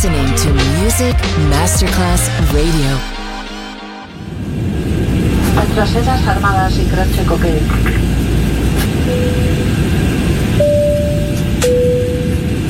listening 0.00 0.32
to 0.36 0.52
Music 0.80 1.16
Masterclass 1.48 2.30
Radio. 2.52 3.00
Nuestras 5.74 6.24
armadas 6.24 6.76
ingrazico 6.76 7.36
che 7.36 7.60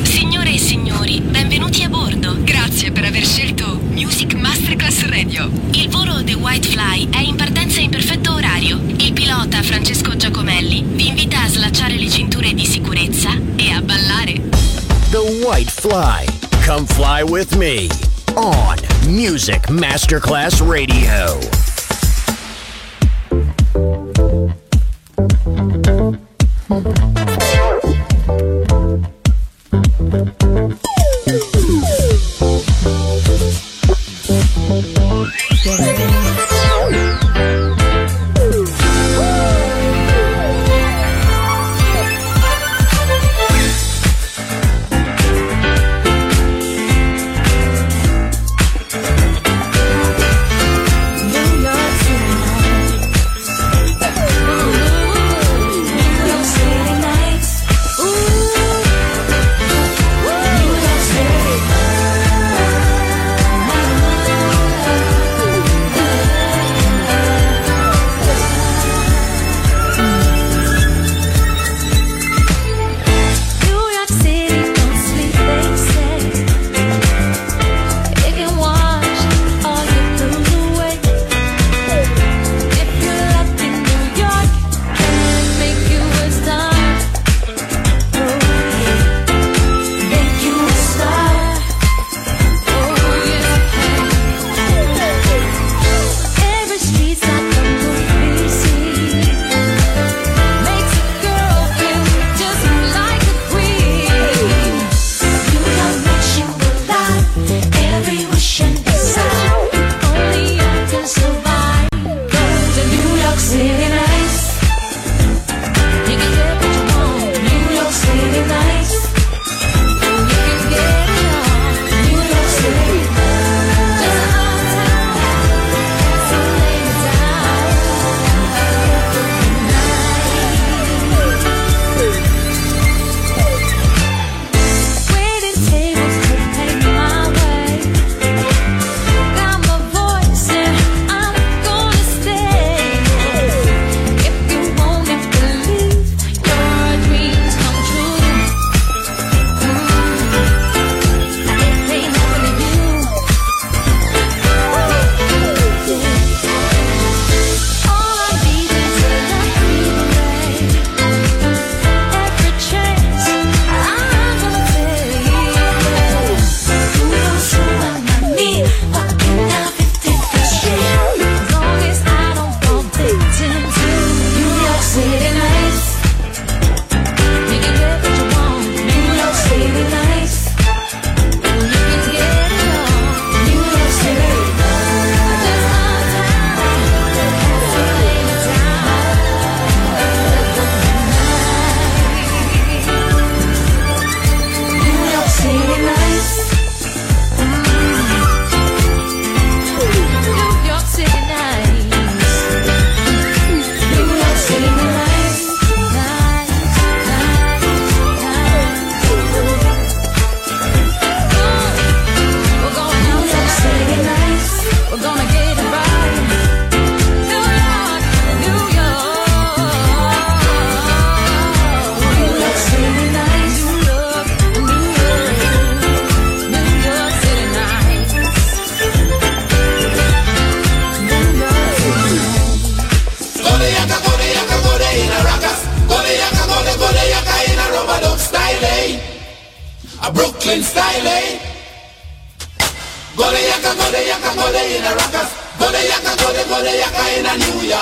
Signore 0.01 0.53
e 0.53 0.57
signori, 0.57 1.21
benvenuti 1.21 1.83
a 1.83 1.89
bordo. 1.89 2.35
Grazie 2.39 2.91
per 2.91 3.05
aver 3.05 3.23
scelto 3.23 3.79
Music 3.91 4.33
Masterclass 4.33 5.05
Radio. 5.05 5.51
Il 5.73 5.89
volo 5.89 6.23
The 6.23 6.33
White 6.33 6.67
Fly 6.67 7.09
è 7.11 7.19
in 7.19 7.35
partenza 7.35 7.79
in 7.79 7.91
perfetto 7.91 8.33
orario. 8.33 8.81
Il 8.97 9.13
pilota 9.13 9.61
Francesco 9.61 10.15
Giacomelli 10.15 10.83
vi 10.83 11.09
invita 11.09 11.43
a 11.43 11.47
slacciare 11.47 11.95
le 11.95 12.09
cinture 12.09 12.55
di 12.55 12.65
sicurezza 12.65 13.29
e 13.55 13.69
a 13.69 13.81
ballare. 13.83 14.41
The 15.11 15.43
White 15.45 15.69
Fly. 15.69 16.38
Come 16.69 16.85
fly 16.85 17.23
with 17.23 17.57
me 17.57 17.89
on 18.37 18.77
Music 19.07 19.63
Masterclass 19.69 20.61
Radio. 20.61 21.39
Mm-hmm. 26.69 27.38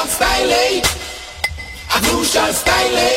Style. 0.08 0.82
Avusha 1.96 2.54
styling. 2.54 3.17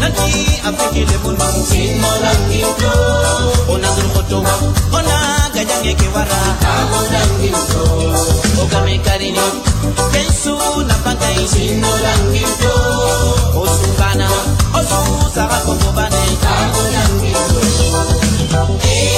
Nani 0.00 0.30
afiki 0.68 1.02
le 1.10 1.16
mun 1.22 1.36
mang 1.40 1.58
sin 1.68 1.92
morang 2.02 2.42
hito 2.50 2.92
Ona 3.72 3.88
zuru 3.94 4.08
koto 4.14 4.38
wa 4.46 4.54
Ona 4.98 5.16
gajang 5.54 5.84
eke 5.90 6.08
wara 6.14 6.40
Kamorang 6.62 7.32
hito 7.42 7.84
Oka 8.62 8.78
me 8.84 8.96
karini 9.04 9.46
Kensu 10.12 10.56
na 10.88 10.96
pangai 11.04 11.44
Sin 11.52 11.80
morang 11.84 12.24
hito 12.32 12.74
Osu 13.60 13.88
Osu 14.78 15.00
sara 15.34 15.58
koto 15.66 15.88
bane 15.96 16.24
Kamorang 16.44 17.14
hito 17.24 18.62
Eh 18.80 19.16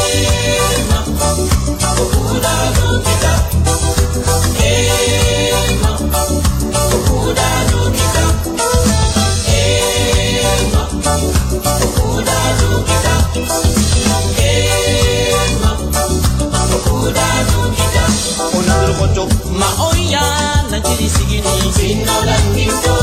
dirisigin 20.89 21.45
sinolangito 21.77 22.97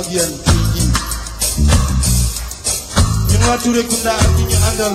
bagian 0.00 0.32
tinggi. 0.48 0.84
Yang 3.28 3.42
ngature 3.44 3.82
kunda 3.84 4.12
artinya 4.16 4.58
andal 4.72 4.94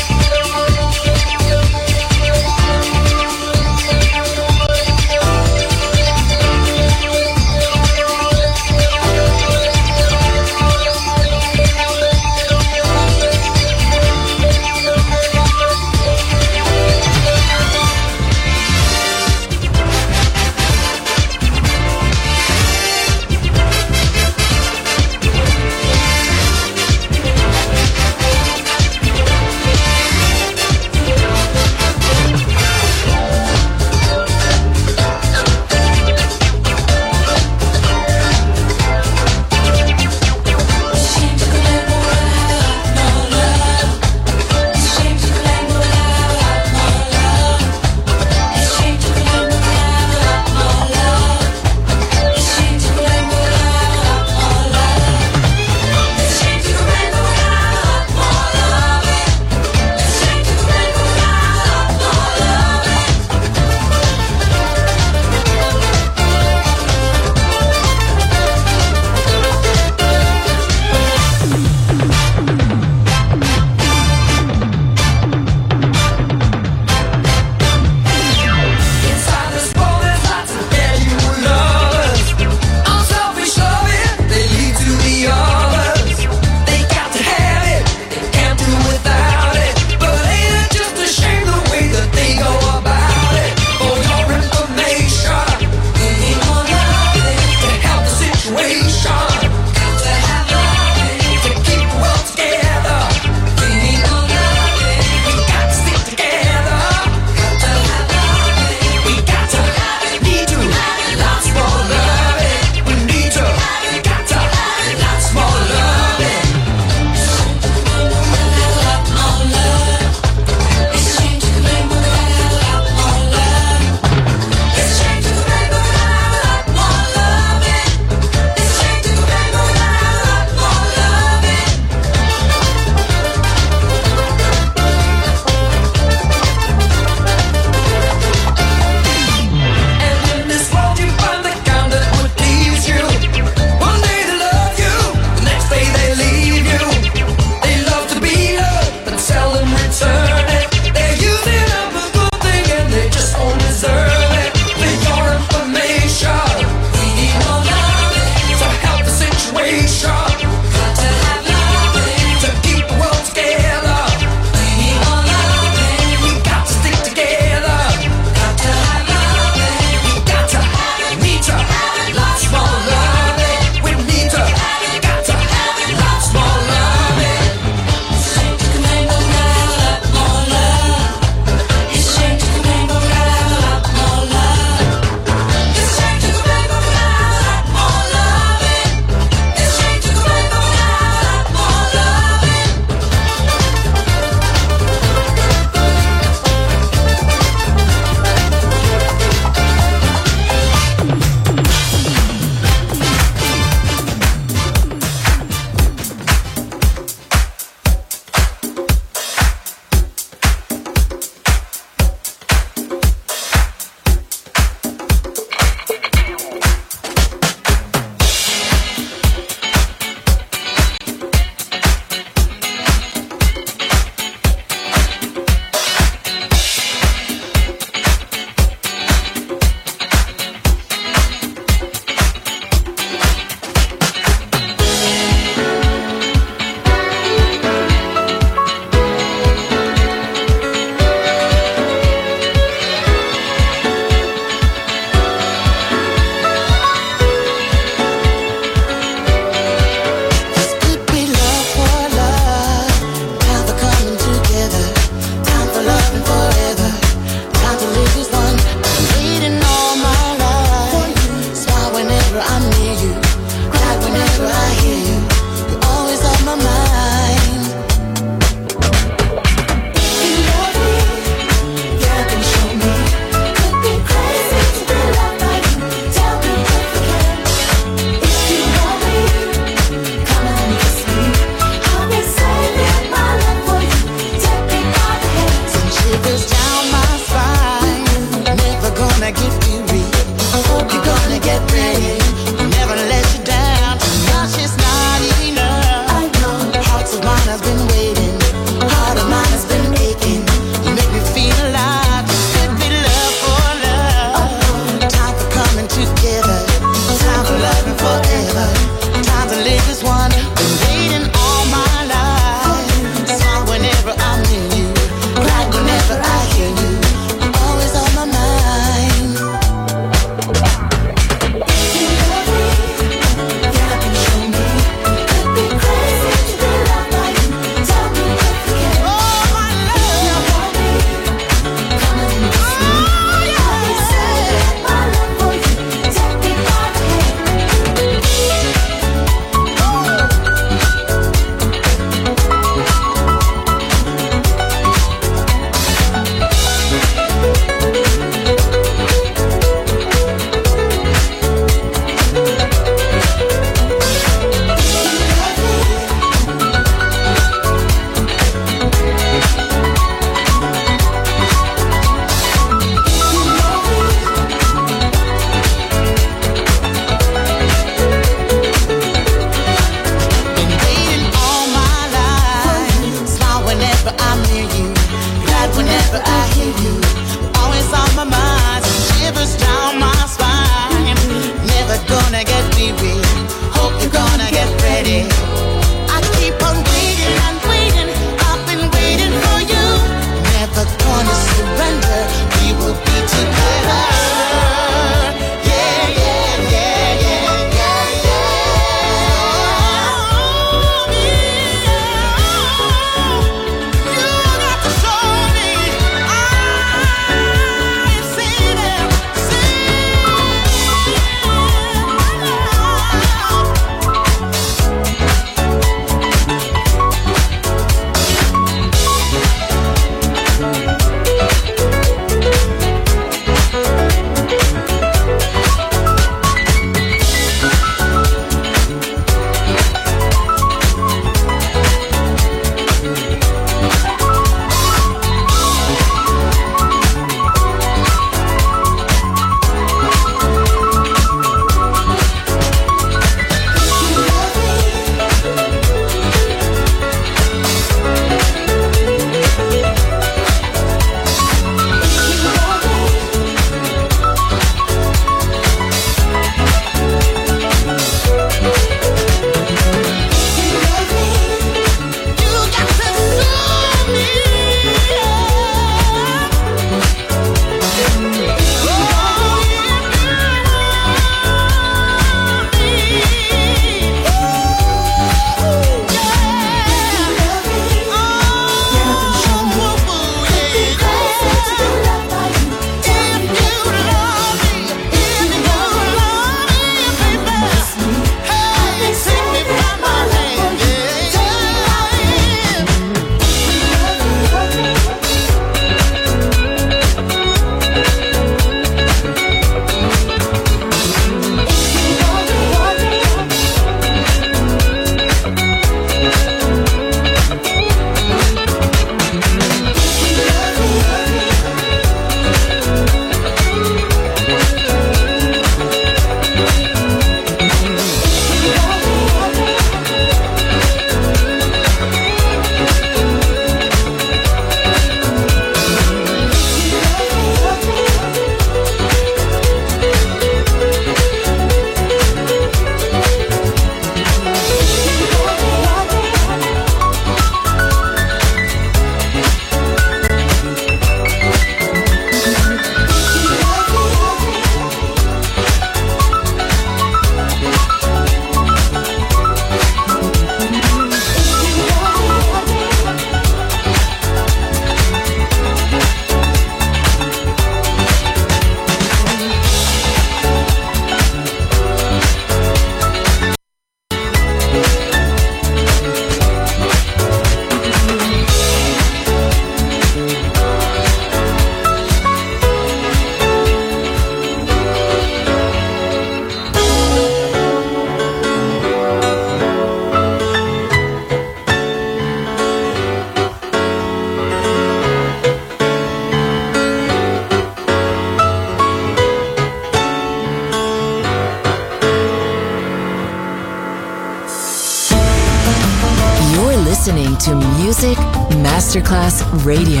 Radio, 599.63 600.00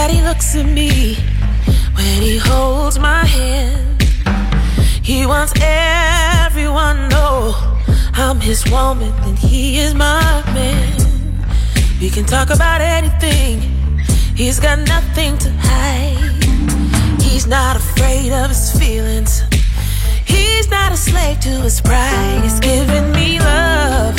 That 0.00 0.10
he 0.10 0.22
looks 0.22 0.56
at 0.56 0.64
me 0.64 1.14
when 1.94 2.22
he 2.22 2.38
holds 2.38 2.98
my 2.98 3.22
hand. 3.22 4.02
He 5.02 5.26
wants 5.26 5.52
everyone 5.60 6.96
to 6.96 7.08
know 7.08 7.54
I'm 8.14 8.40
his 8.40 8.64
woman 8.70 9.12
and 9.26 9.38
he 9.38 9.78
is 9.78 9.92
my 9.92 10.42
man. 10.54 10.96
We 12.00 12.08
can 12.08 12.24
talk 12.24 12.48
about 12.48 12.80
anything. 12.80 13.56
He's 14.34 14.58
got 14.58 14.78
nothing 14.94 15.36
to 15.44 15.50
hide. 15.68 17.20
He's 17.20 17.46
not 17.46 17.76
afraid 17.76 18.32
of 18.32 18.48
his 18.48 18.72
feelings. 18.80 19.42
He's 20.24 20.70
not 20.70 20.92
a 20.92 20.96
slave 20.96 21.40
to 21.40 21.54
his 21.66 21.78
pride. 21.82 22.40
He's 22.42 22.58
giving 22.58 23.12
me 23.12 23.38
love 23.38 24.18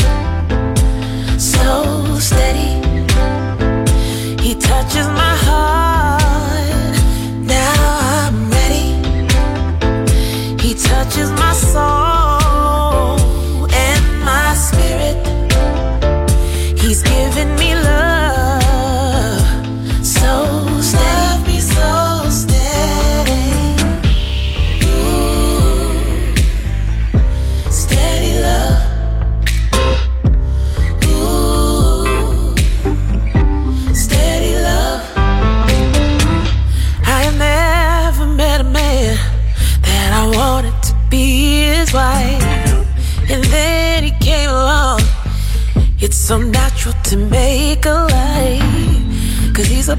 so 1.39 2.19
steady. 2.19 2.90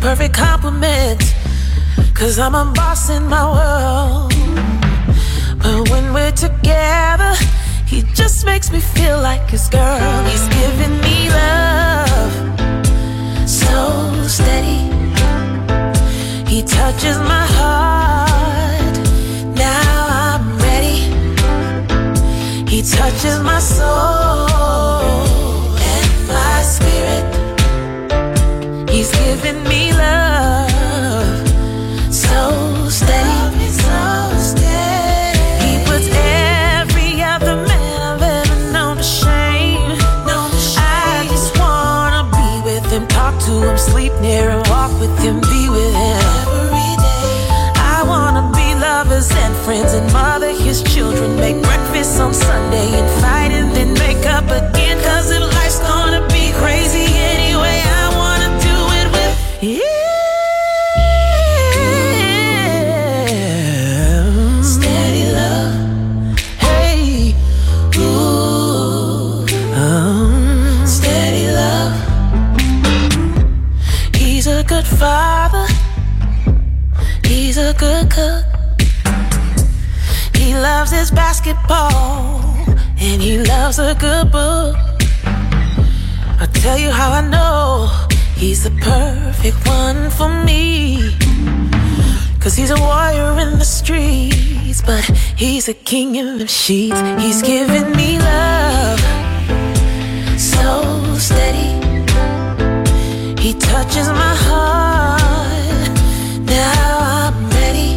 Perfect 0.02 0.34
complement. 0.34 1.22
Cause 2.12 2.36
I'm 2.40 2.56
a 2.56 2.64
boss 2.74 3.08
in 3.08 3.24
my 3.28 3.44
world. 3.56 4.32
But 5.62 5.90
when 5.90 6.12
we're 6.12 6.32
together, 6.32 7.34
he 7.86 8.02
just 8.12 8.44
makes 8.44 8.72
me 8.72 8.80
feel 8.80 9.20
like 9.20 9.48
his 9.48 9.68
girl. 9.68 10.24
He's 10.24 10.48
giving 10.48 11.00
me 11.06 11.30
love. 11.30 12.34
So 13.48 14.26
steady. 14.26 14.90
He 16.50 16.62
touches 16.62 17.18
my 17.18 17.46
heart. 17.56 18.96
Now 19.54 20.06
I'm 20.26 20.58
ready. 20.58 20.98
He 22.68 22.82
touches 22.82 23.38
my 23.40 23.60
soul 23.60 24.48
and 25.78 26.26
my 26.26 26.62
spirit. 26.62 27.41
Giving 29.24 29.62
me 29.64 29.92
love. 29.92 31.48
So 32.12 32.88
steady. 32.88 33.52
To 43.46 43.68
him, 43.68 43.76
sleep 43.76 44.12
near 44.20 44.50
him, 44.52 44.62
walk 44.70 44.92
with 45.00 45.18
him, 45.18 45.40
be 45.40 45.68
with 45.68 45.92
him. 45.92 46.20
Every 46.46 46.92
day. 47.02 47.74
I 47.74 48.04
wanna 48.06 48.52
be 48.54 48.68
lovers 48.76 49.28
and 49.34 49.52
friends 49.64 49.94
and 49.94 50.06
mother 50.12 50.52
his 50.52 50.80
children. 50.80 51.34
Make 51.34 51.60
breakfast 51.60 52.20
on 52.20 52.32
Sunday 52.32 52.86
and 53.00 53.10
fight 53.20 53.41
he 83.22 83.38
loves 83.38 83.78
a 83.78 83.94
good 83.94 84.32
book. 84.32 84.74
I'll 86.40 86.54
tell 86.64 86.76
you 86.76 86.90
how 86.90 87.12
I 87.12 87.22
know 87.34 87.88
he's 88.34 88.64
the 88.64 88.72
perfect 88.80 89.58
one 89.64 90.10
for 90.10 90.28
me. 90.44 91.14
Cause 92.40 92.56
he's 92.56 92.72
a 92.72 92.80
warrior 92.80 93.38
in 93.38 93.60
the 93.60 93.64
streets, 93.64 94.82
but 94.82 95.04
he's 95.36 95.68
a 95.68 95.74
king 95.74 96.16
in 96.16 96.38
the 96.38 96.48
sheets. 96.48 97.00
He's 97.22 97.42
giving 97.42 97.92
me 97.92 98.18
love 98.18 99.00
so 100.36 100.72
steady. 101.16 101.70
He 103.40 103.54
touches 103.54 104.08
my 104.08 104.34
heart. 104.46 105.92
Now 106.58 106.88
I'm 107.20 107.38
ready. 107.60 107.92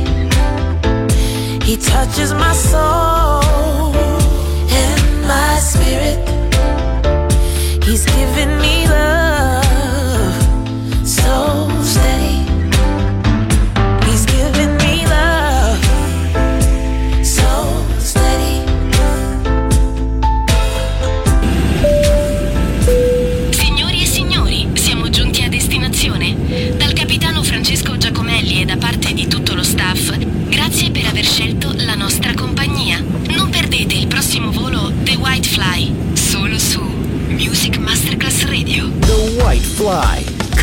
He 1.65 1.77
touches 1.77 2.31
my 2.31 2.53
soul 2.53 3.44
my 5.27 5.57
spirit. 5.57 6.24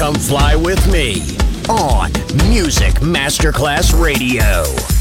Come 0.02 0.16
fly 0.16 0.56
with 0.56 0.84
me 0.90 1.20
on 1.68 2.10
Music 2.50 2.94
Masterclass 3.02 3.96
Radio. 3.96 4.91